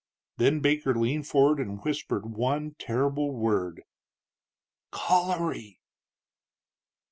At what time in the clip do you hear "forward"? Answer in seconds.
1.27-1.59